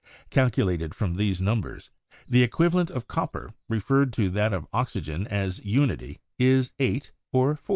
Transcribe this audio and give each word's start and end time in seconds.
Calculated 0.31 0.95
from 0.95 1.13
these 1.15 1.43
numbers, 1.43 1.91
the 2.27 2.41
equivalent 2.41 2.89
of 2.89 3.07
copper, 3.07 3.53
referred 3.69 4.11
to 4.13 4.31
that 4.31 4.51
of 4.51 4.65
oxygen 4.73 5.27
as 5.27 5.63
unity, 5.63 6.19
is 6.39 6.71
8 6.79 7.11
or 7.31 7.55
4. 7.55 7.59